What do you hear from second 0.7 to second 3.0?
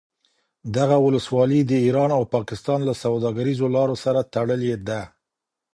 دغه ولسوالي د ایران او پاکستان له